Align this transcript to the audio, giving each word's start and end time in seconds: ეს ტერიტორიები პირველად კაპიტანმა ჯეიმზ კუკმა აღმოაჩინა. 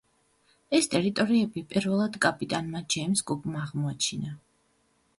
ეს 0.77 0.89
ტერიტორიები 0.93 1.63
პირველად 1.75 2.19
კაპიტანმა 2.25 2.85
ჯეიმზ 2.97 3.25
კუკმა 3.31 3.67
აღმოაჩინა. 3.69 4.39